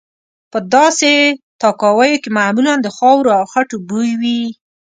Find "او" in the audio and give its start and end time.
3.39-3.43